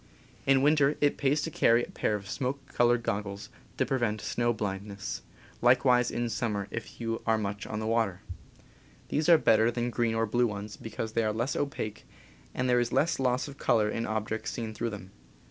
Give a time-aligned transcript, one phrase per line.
[0.47, 4.51] In winter it pays to carry a pair of smoke colored goggles, to prevent snow
[4.51, 5.21] blindness—
[5.61, 8.21] likewise in sum mer if you are much on the water.
[8.57, 12.05] ^^* These are better than green or blue ones, because they are less opaque
[12.51, 15.11] and there is less loss of color in objects seen through them.